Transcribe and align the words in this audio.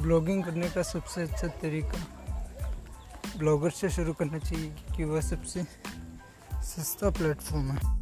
Blogging 0.00 0.44
करने 0.44 0.70
का 0.70 0.82
सबसे 0.82 1.22
अच्छा 1.22 1.46
तरीका 1.46 2.06
ब्लॉगर 3.38 3.70
से 3.70 3.88
शुरू 3.88 4.12
करना 4.12 4.38
चाहिए, 4.38 4.70
क्योंकि 4.70 5.04
वह 5.04 5.20
सबसे 5.20 5.64
सस्ता 6.62 7.10
प्लेटफॉर्म 7.10 7.70
है। 7.70 7.99